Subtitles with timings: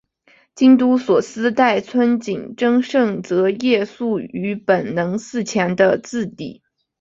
[0.55, 6.63] 京都所司代村井贞胜则夜宿于本能寺前的自邸。